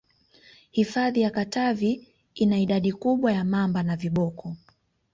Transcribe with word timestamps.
hifadhi 0.71 1.21
ya 1.21 1.29
katavi 1.29 2.07
ina 2.35 2.59
idadi 2.59 2.93
kubwa 2.93 3.31
ya 3.33 3.43
mamba 3.43 3.83
na 3.83 3.95
viboko 3.95 4.55